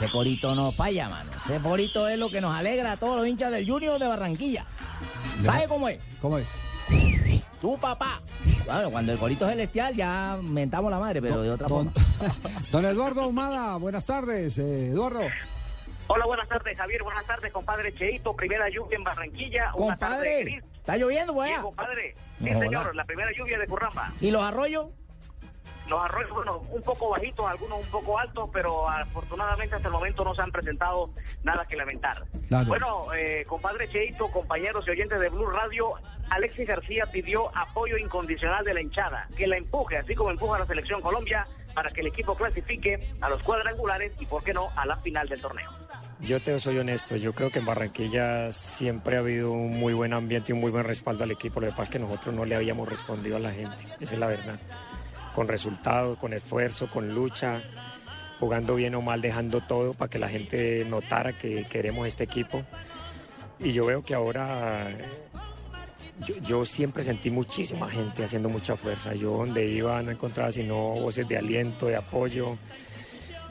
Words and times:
Ese 0.00 0.08
corito 0.10 0.54
no 0.54 0.72
falla, 0.72 1.08
mano. 1.08 1.30
Ese 1.44 1.58
corito 1.60 2.08
es 2.08 2.18
lo 2.18 2.28
que 2.30 2.40
nos 2.40 2.54
alegra 2.54 2.92
a 2.92 2.96
todos 2.96 3.16
los 3.16 3.26
hinchas 3.26 3.50
del 3.50 3.68
Junior 3.68 3.98
de 3.98 4.06
Barranquilla. 4.06 4.64
¿Sabe 5.42 5.66
cómo 5.68 5.88
es? 5.88 5.98
¿Cómo 6.20 6.38
es? 6.38 6.48
Tu 7.60 7.78
papá. 7.78 8.20
Bueno, 8.66 8.90
cuando 8.90 9.12
el 9.12 9.18
corito 9.18 9.46
celestial 9.48 9.94
ya 9.94 10.38
mentamos 10.42 10.90
la 10.90 10.98
madre, 10.98 11.20
pero 11.22 11.40
de 11.42 11.50
otra 11.50 11.68
Don, 11.68 11.90
forma. 11.90 12.34
don 12.70 12.84
Eduardo 12.84 13.22
Ahumada, 13.22 13.76
buenas 13.76 14.04
tardes. 14.04 14.58
eh, 14.58 14.88
Eduardo, 14.90 15.20
Hola, 16.08 16.24
buenas 16.26 16.46
tardes, 16.48 16.76
Javier. 16.78 17.02
Buenas 17.02 17.26
tardes, 17.26 17.52
compadre 17.52 17.92
Cheito. 17.92 18.34
Primera 18.36 18.68
lluvia 18.68 18.96
en 18.96 19.02
Barranquilla. 19.02 19.72
Una 19.74 19.96
tarde 19.96 20.14
Compadre, 20.16 20.44
gris. 20.44 20.64
¿está 20.76 20.96
lloviendo, 20.96 21.32
Sí, 21.32 21.36
pues? 21.38 21.58
compadre. 21.60 22.14
Sí, 22.38 22.44
No, 22.50 22.60
señor. 22.60 22.82
hola. 22.86 22.92
La 22.94 23.04
primera 23.04 23.30
lluvia 23.36 23.58
de 23.58 23.66
Curramba. 23.66 24.12
¿Y 24.20 24.30
los 24.30 24.42
arroyos? 24.42 24.86
Los 25.88 26.04
arroyos, 26.04 26.30
bueno, 26.30 26.58
un 26.70 26.82
poco 26.82 27.10
bajitos, 27.10 27.46
algunos 27.46 27.80
un 27.80 27.90
poco 27.90 28.18
altos, 28.18 28.50
pero 28.52 28.88
afortunadamente 28.88 29.76
hasta 29.76 29.88
el 29.88 29.94
momento 29.94 30.24
no 30.24 30.34
se 30.34 30.42
han 30.42 30.50
presentado 30.50 31.10
nada 31.44 31.64
que 31.66 31.76
lamentar. 31.76 32.24
Claro. 32.48 32.66
Bueno, 32.66 33.14
eh, 33.14 33.44
compadre 33.46 33.88
Cheito, 33.88 34.28
compañeros 34.28 34.84
y 34.86 34.90
oyentes 34.90 35.20
de 35.20 35.28
Blue 35.28 35.46
Radio, 35.46 35.94
Alexis 36.30 36.66
García 36.66 37.06
pidió 37.06 37.56
apoyo 37.56 37.96
incondicional 37.96 38.64
de 38.64 38.74
la 38.74 38.80
hinchada, 38.80 39.28
que 39.36 39.46
la 39.46 39.56
empuje, 39.56 39.96
así 39.96 40.14
como 40.14 40.30
empuja 40.30 40.56
a 40.56 40.60
la 40.60 40.66
selección 40.66 41.00
Colombia, 41.00 41.46
para 41.74 41.90
que 41.90 42.00
el 42.00 42.08
equipo 42.08 42.34
clasifique 42.34 42.98
a 43.20 43.28
los 43.28 43.42
cuadrangulares 43.42 44.12
y, 44.18 44.26
por 44.26 44.42
qué 44.42 44.54
no, 44.54 44.70
a 44.76 44.86
la 44.86 44.96
final 44.96 45.28
del 45.28 45.40
torneo. 45.40 45.70
Yo 46.20 46.40
te 46.40 46.58
soy 46.58 46.78
honesto, 46.78 47.16
yo 47.16 47.34
creo 47.34 47.50
que 47.50 47.58
en 47.58 47.66
Barranquilla 47.66 48.50
siempre 48.50 49.16
ha 49.16 49.20
habido 49.20 49.52
un 49.52 49.78
muy 49.78 49.92
buen 49.92 50.14
ambiente 50.14 50.50
y 50.50 50.54
un 50.54 50.60
muy 50.60 50.70
buen 50.70 50.84
respaldo 50.84 51.24
al 51.24 51.30
equipo. 51.30 51.60
Lo 51.60 51.66
que 51.66 51.72
pasa 51.72 51.82
es 51.84 51.90
que 51.90 51.98
nosotros 51.98 52.34
no 52.34 52.46
le 52.46 52.56
habíamos 52.56 52.88
respondido 52.88 53.36
a 53.36 53.40
la 53.40 53.52
gente, 53.52 53.84
esa 54.00 54.14
es 54.14 54.18
la 54.18 54.26
verdad. 54.26 54.58
Con 55.36 55.46
resultados, 55.46 56.18
con 56.18 56.32
esfuerzo, 56.32 56.88
con 56.88 57.14
lucha, 57.14 57.62
jugando 58.40 58.74
bien 58.74 58.96
o 58.96 59.02
mal, 59.02 59.20
dejando 59.20 59.60
todo 59.60 59.94
para 59.94 60.10
que 60.10 60.18
la 60.18 60.28
gente 60.28 60.84
notara 60.90 61.38
que 61.38 61.64
queremos 61.64 62.08
este 62.08 62.24
equipo. 62.24 62.64
Y 63.60 63.72
yo 63.72 63.86
veo 63.86 64.02
que 64.02 64.14
ahora 64.14 64.88
yo, 66.20 66.34
yo 66.38 66.64
siempre 66.64 67.02
sentí 67.02 67.30
muchísima 67.30 67.88
gente 67.90 68.24
haciendo 68.24 68.48
mucha 68.48 68.76
fuerza. 68.76 69.14
Yo 69.14 69.36
donde 69.36 69.66
iba 69.66 70.02
no 70.02 70.10
encontraba 70.10 70.50
sino 70.50 70.76
voces 70.76 71.28
de 71.28 71.36
aliento, 71.36 71.86
de 71.86 71.96
apoyo. 71.96 72.56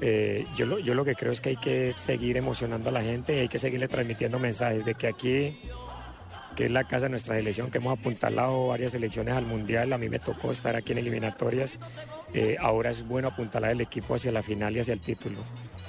Eh, 0.00 0.46
yo, 0.56 0.66
lo, 0.66 0.78
yo 0.78 0.94
lo 0.94 1.04
que 1.04 1.14
creo 1.14 1.32
es 1.32 1.40
que 1.40 1.50
hay 1.50 1.56
que 1.56 1.92
seguir 1.92 2.36
emocionando 2.36 2.90
a 2.90 2.92
la 2.92 3.02
gente 3.02 3.36
y 3.36 3.40
hay 3.40 3.48
que 3.48 3.58
seguirle 3.58 3.88
transmitiendo 3.88 4.38
mensajes 4.38 4.84
de 4.84 4.94
que 4.94 5.08
aquí, 5.08 5.58
que 6.58 6.64
es 6.64 6.72
la 6.72 6.82
casa 6.82 7.04
de 7.04 7.10
nuestra 7.10 7.36
selección, 7.36 7.70
que 7.70 7.78
hemos 7.78 7.96
apuntalado 7.96 8.66
varias 8.66 8.90
selecciones 8.90 9.36
al 9.36 9.46
Mundial, 9.46 9.92
a 9.92 9.96
mí 9.96 10.08
me 10.08 10.18
tocó 10.18 10.50
estar 10.50 10.74
aquí 10.74 10.90
en 10.90 10.98
eliminatorias, 10.98 11.78
eh, 12.34 12.56
ahora 12.58 12.90
es 12.90 13.06
bueno 13.06 13.28
apuntalar 13.28 13.70
el 13.70 13.80
equipo 13.80 14.16
hacia 14.16 14.32
la 14.32 14.42
final 14.42 14.76
y 14.76 14.80
hacia 14.80 14.92
el 14.92 15.00
título. 15.00 15.38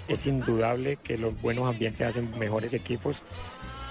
Es 0.07 0.27
indudable 0.27 0.97
que 0.97 1.17
los 1.17 1.41
buenos 1.41 1.67
ambientes 1.67 2.01
hacen 2.01 2.37
mejores 2.37 2.75
equipos 2.75 3.23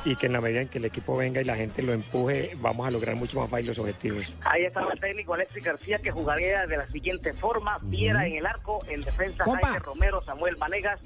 y 0.05 0.15
que 0.15 0.27
en 0.27 0.35
la 0.35 0.41
medida 0.41 0.61
en 0.61 0.69
que 0.69 0.79
el 0.79 0.85
equipo 0.85 1.17
venga 1.17 1.41
y 1.41 1.45
la 1.45 1.57
gente 1.57 1.83
lo 1.83 1.93
empuje, 1.93 2.53
vamos 2.61 2.87
a 2.87 2.93
lograr 2.93 3.17
mucho 3.17 3.41
más 3.41 3.51
fácil 3.51 3.67
los 3.67 3.81
objetivos. 3.81 4.37
Ahí 4.43 4.65
estaba 4.65 4.93
el 4.93 5.01
técnico 5.01 5.35
Alexis 5.35 5.65
García 5.65 5.99
que 5.99 6.13
jugaría 6.13 6.65
de 6.69 6.77
la 6.77 6.89
siguiente 6.93 7.33
forma. 7.33 7.79
Viera 7.83 8.25
en 8.25 8.37
el 8.37 8.47
arco, 8.47 8.79
en 8.89 9.01
defensa. 9.01 9.43
Jaime 9.43 9.81
Romero, 9.81 10.23
Samuel 10.23 10.55
Vanegas, 10.55 11.01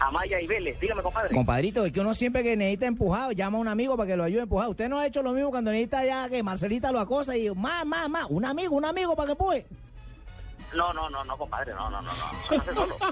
Amaya 0.00 0.40
y 0.40 0.46
Vélez. 0.46 0.78
Dígame, 0.80 1.02
compadre. 1.02 1.34
Compadrito, 1.34 1.84
es 1.84 1.92
que 1.92 2.00
uno 2.00 2.12
siempre 2.14 2.42
que 2.42 2.56
necesita 2.56 2.86
empujado, 2.86 3.32
llama 3.32 3.58
a 3.58 3.60
un 3.60 3.68
amigo 3.68 3.96
para 3.96 4.06
que 4.08 4.16
lo 4.16 4.24
ayude 4.24 4.40
a 4.40 4.42
empujar. 4.44 4.68
Usted 4.68 4.88
no 4.88 4.98
ha 4.98 5.06
hecho 5.06 5.22
lo 5.22 5.32
mismo 5.32 5.50
cuando 5.50 5.70
necesita 5.70 6.04
ya 6.04 6.28
que 6.28 6.42
Marcelita 6.42 6.92
lo 6.92 7.00
acosa 7.00 7.36
y 7.36 7.50
más, 7.50 7.84
más, 7.86 8.08
más. 8.08 8.26
Un 8.28 8.44
amigo, 8.44 8.76
un 8.76 8.84
amigo 8.84 9.14
para 9.16 9.26
que 9.26 9.32
empuje. 9.32 9.66
No, 10.74 10.92
no, 10.92 11.08
no, 11.08 11.24
no, 11.24 11.38
compadre, 11.38 11.72
no, 11.74 11.88
no, 11.88 12.02
no, 12.02 12.10
no. 12.10 12.56
Hace 12.58 12.74
solo. 12.74 12.96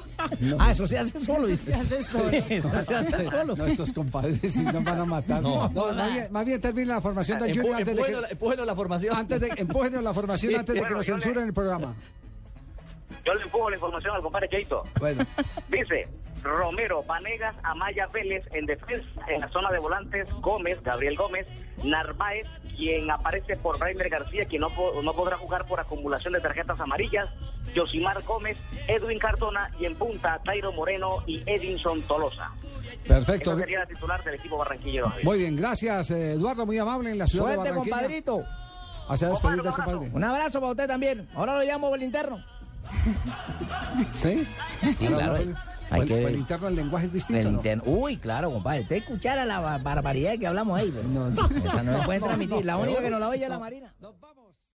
Ah, 0.59 0.73
eso 0.73 0.87
se 0.87 0.99
hace 0.99 1.25
solo, 1.25 1.47
dice. 1.47 1.73
Se 1.73 1.81
hace 1.81 2.03
solo. 2.05 2.29
eso 2.49 2.71
se 2.81 2.95
hace 2.95 3.25
solo. 3.25 3.57
no, 3.57 3.67
estos 3.67 3.93
compadres 3.93 4.41
sí 4.53 4.63
nos 4.65 4.83
van 4.85 5.01
a 5.01 5.05
matar. 5.05 5.43
No, 5.43 5.69
más, 5.71 6.13
bien, 6.13 6.33
más 6.33 6.45
bien 6.45 6.61
termina 6.61 6.95
la 6.95 7.01
formación 7.01 7.39
del 7.39 7.55
Junior 7.57 7.77
antes 7.77 7.97
de 7.97 8.03
que, 8.03 8.67
la 8.67 8.75
formación. 8.75 9.17
antes 9.17 9.41
de, 9.41 9.49
empújenos 9.57 10.03
la 10.03 10.15
formación 10.15 10.55
antes 10.57 10.75
de 10.75 10.83
que 10.83 10.91
nos 10.91 11.07
le- 11.07 11.13
censuren 11.13 11.45
el 11.47 11.55
programa. 11.55 11.95
Yo 13.25 13.35
le 13.35 13.43
empujo 13.43 13.71
la 13.71 13.77
información 13.77 14.15
al 14.17 14.23
compadre 14.23 14.49
Cheito. 14.49 14.83
Bueno, 15.01 15.25
Dice 15.69 16.09
Romero, 16.43 17.03
Vanegas, 17.05 17.55
Amaya 17.63 18.07
Vélez 18.13 18.45
en 18.53 18.67
defensa. 18.67 19.09
En 19.29 19.41
la 19.41 19.49
zona 19.49 19.71
de 19.71 19.79
volantes, 19.79 20.29
Gómez, 20.41 20.83
Gabriel 20.83 21.17
Gómez, 21.17 21.47
Narváez, 21.83 22.47
quien 22.77 23.11
aparece 23.11 23.57
por 23.57 23.81
Raimer 23.81 24.09
García, 24.11 24.45
quien 24.45 24.61
no, 24.61 24.71
po- 24.71 25.01
no 25.03 25.13
podrá 25.15 25.37
jugar 25.39 25.65
por 25.67 25.81
acumulación 25.81 26.33
de 26.35 26.41
tarjetas 26.41 26.79
amarillas. 26.81 27.29
Yosimar 27.75 28.23
Gómez, 28.23 28.57
Edwin 28.89 29.19
Cardona 29.19 29.71
y 29.81 29.87
en 29.87 29.95
punta 29.97 30.39
Tairo 30.45 30.73
Moreno 30.73 31.23
y 31.27 31.43
Edinson 31.47 32.03
Tolosa. 32.03 32.53
perfecto. 33.09 33.53
Esa 33.53 33.61
sería 33.61 33.79
la 33.81 33.87
titular 33.87 34.23
del 34.23 34.35
equipo 34.35 34.59
barranquillero. 34.59 35.11
Muy 35.23 35.39
bien, 35.39 35.57
gracias 35.57 36.11
eh, 36.11 36.33
Eduardo, 36.33 36.67
muy 36.67 36.79
amable 36.79 37.11
en 37.11 37.19
la 37.19 37.27
ciudad 37.27 37.47
de 37.49 37.55
Suerte, 37.55 37.71
Barranquilla. 37.71 37.97
compadrito. 37.97 38.45
Hacia 39.09 39.29
despedir 39.29 39.57
Compadre, 39.63 39.83
un 39.83 39.93
compadre. 40.01 40.11
Un 40.17 40.25
abrazo 40.25 40.61
para 40.61 40.71
usted 40.71 40.87
también. 40.87 41.29
Ahora 41.35 41.57
lo 41.57 41.63
llamo 41.63 41.89
por 41.91 41.99
el 41.99 42.05
interno. 42.05 42.43
¿Sí? 44.19 44.47
Claro. 44.99 45.35
pues, 45.37 45.49
Hay 45.91 46.01
pues, 46.01 46.09
que- 46.09 46.17
pues, 46.23 46.35
el 46.35 46.41
interno 46.41 46.69
el 46.69 46.77
lenguaje 46.77 47.07
es 47.07 47.13
distinto. 47.13 47.61
El. 47.63 47.83
Uy, 47.85 48.17
claro, 48.17 48.51
compadre. 48.51 48.83
Usted 48.83 48.97
escuchara 48.97 49.45
la 49.45 49.61
bar- 49.61 49.83
barbaridad 49.83 50.39
que 50.39 50.47
hablamos 50.47 50.79
ahí. 50.79 50.91
pero 50.95 51.09
No, 51.09 51.31
no. 51.31 51.49
Esa 51.69 51.83
no 51.83 51.93
la 51.93 52.05
pueden 52.05 52.23
transmitir. 52.25 52.65
La 52.65 52.77
única 52.77 53.01
que 53.01 53.11
no 53.11 53.19
la 53.19 53.29
oye 53.29 53.45
es 53.45 53.51
la 53.51 53.59
Marina. 53.59 53.93
Nos 54.01 54.19
vamos. 54.21 54.44